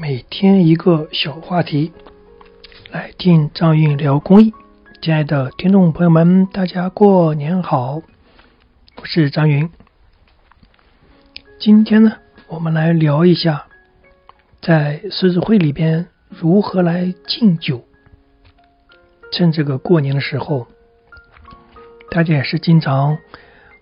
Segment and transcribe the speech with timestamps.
[0.00, 1.92] 每天一个小话题，
[2.90, 4.54] 来听张韵聊公益。
[5.02, 8.00] 亲爱的听众朋友们，大家过年好，
[8.96, 9.70] 我是张云。
[11.58, 12.16] 今天呢，
[12.48, 13.66] 我们来聊一下，
[14.62, 17.84] 在狮子会里边如何来敬酒。
[19.30, 20.66] 趁这个过年的时候，
[22.10, 23.18] 大家也是经常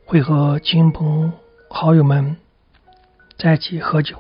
[0.05, 1.33] 会和亲朋
[1.71, 2.37] 好友们
[3.39, 4.17] 在一起喝酒。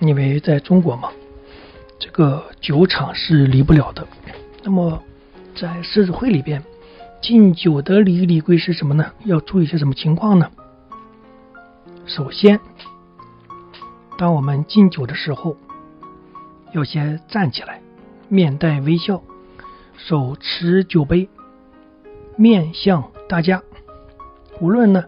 [0.00, 1.10] 因为在中国嘛，
[1.98, 4.06] 这个酒场是离不了的。
[4.62, 5.02] 那么，
[5.54, 6.62] 在狮子会里边
[7.22, 9.12] 敬酒的礼礼规是什么呢？
[9.24, 10.50] 要注意些什么情况呢？
[12.06, 12.60] 首先，
[14.18, 15.56] 当我们敬酒的时候，
[16.72, 17.80] 要先站起来，
[18.28, 19.22] 面带微笑，
[19.96, 21.28] 手持酒杯，
[22.36, 23.62] 面向大家。
[24.60, 25.04] 无论呢，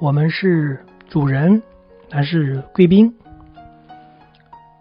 [0.00, 1.62] 我们是主人
[2.10, 3.14] 还是贵宾。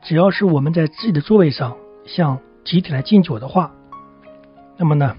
[0.06, 3.74] 只要是我们在自己的座位上向集体来敬酒的话，
[4.78, 5.18] 那么呢，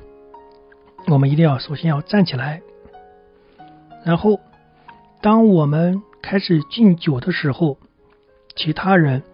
[1.09, 2.63] 我们一定要首先要站起来，
[4.05, 4.39] 然后
[5.21, 7.79] 当我们开始敬酒的时候，
[8.55, 9.25] 其他人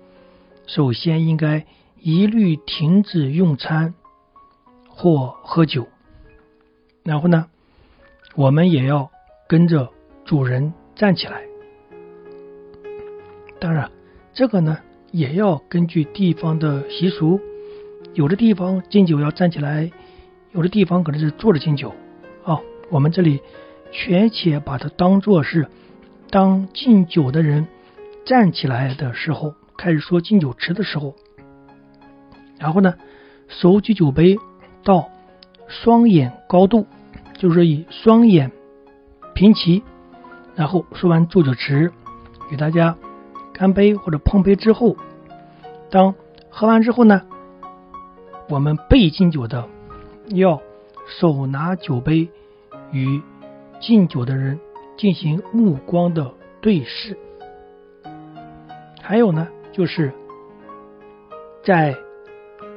[0.67, 1.67] 首先应该
[2.01, 3.93] 一律停止用餐
[4.89, 5.87] 或喝酒，
[7.03, 7.47] 然后呢，
[8.37, 9.11] 我们也要
[9.47, 9.91] 跟着
[10.25, 11.43] 主人站起来。
[13.61, 13.91] 当然，
[14.33, 14.79] 这个呢。
[15.13, 17.39] 也要根据地方的习俗，
[18.15, 19.93] 有的地方敬酒要站起来，
[20.53, 21.95] 有的地方可能是坐着敬酒。
[22.45, 22.61] 啊，
[22.91, 23.41] 我们这里
[23.93, 25.69] 全且把它当做是
[26.31, 27.69] 当敬酒的人
[28.25, 31.15] 站起来的时候，开始说敬酒词的时候，
[32.59, 32.95] 然后呢，
[33.49, 34.39] 手举酒杯
[34.83, 35.11] 到
[35.69, 36.87] 双眼高度，
[37.37, 38.51] 就是以双眼
[39.35, 39.83] 平齐，
[40.55, 41.93] 然后说完祝酒词，
[42.51, 42.97] 与大家。
[43.53, 44.97] 干杯或者碰杯之后，
[45.91, 46.15] 当
[46.51, 47.23] 喝完之后呢，
[48.49, 49.69] 我们被敬酒的
[50.29, 50.61] 要
[51.07, 52.29] 手拿酒杯
[52.91, 53.23] 与
[53.81, 54.59] 敬酒的人
[54.97, 57.17] 进行目光的对视。
[59.01, 60.13] 还有呢，就是
[61.65, 61.97] 在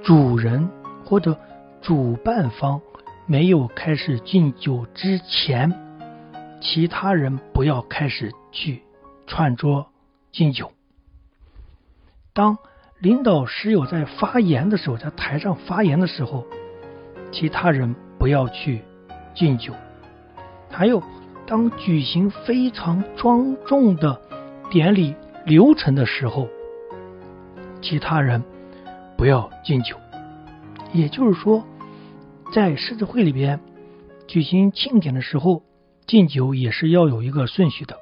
[0.03, 0.69] 主人
[1.05, 1.38] 或者
[1.81, 2.81] 主办方
[3.25, 5.72] 没有开始敬酒之前，
[6.61, 8.81] 其他人不要开始去
[9.28, 9.88] 串桌
[10.35, 10.73] 敬酒。
[12.34, 12.57] 当
[13.00, 16.46] 领导师友在发言的时候，在台上发言的时候，
[17.31, 18.81] 其他人不要去
[19.34, 19.73] 敬酒。
[20.69, 21.01] 还有，
[21.47, 24.22] 当举行非常庄重的
[24.69, 25.16] 典礼
[25.46, 26.50] 流程的时候，
[27.81, 28.44] 其他人
[29.17, 29.96] 不要敬酒。
[30.91, 31.63] 也就是说，
[32.52, 33.62] 在狮子会里边
[34.28, 35.63] 举行庆典的时候，
[36.06, 38.00] 敬酒也是要有一个顺序的。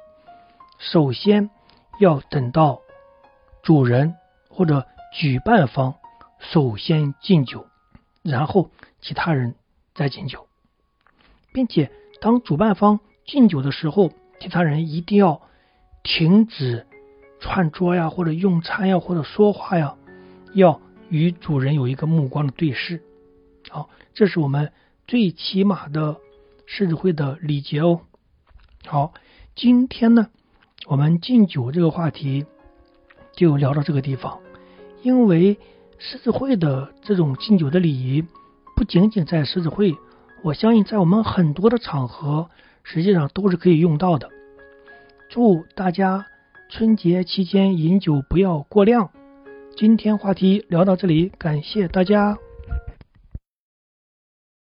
[0.80, 1.50] 首先
[1.98, 2.80] 要等到
[3.62, 4.14] 主人。
[4.56, 5.96] 或者举办方
[6.38, 7.66] 首先敬酒，
[8.22, 9.56] 然后其他人
[9.96, 10.46] 再敬酒，
[11.52, 11.90] 并且
[12.20, 15.42] 当主办方敬酒的时候，其他人一定要
[16.04, 16.86] 停止
[17.40, 19.96] 串桌呀，或者用餐呀，或者说话呀，
[20.52, 23.02] 要与主人有一个目光的对视。
[23.70, 24.72] 好，这是我们
[25.08, 26.18] 最起码的
[26.64, 28.02] 狮子会的礼节哦。
[28.86, 29.14] 好，
[29.56, 30.28] 今天呢，
[30.86, 32.44] 我们敬酒这个话题
[33.32, 34.38] 就聊到这个地方。
[35.02, 35.58] 因为
[35.98, 38.24] 狮子会的这种敬酒的礼仪，
[38.74, 39.96] 不仅仅在狮子会，
[40.42, 42.48] 我相信在我们很多的场合，
[42.82, 44.30] 实际上都是可以用到的。
[45.28, 46.26] 祝大家
[46.68, 49.10] 春节期间饮酒不要过量。
[49.76, 52.38] 今天话题聊到这里，感谢大家。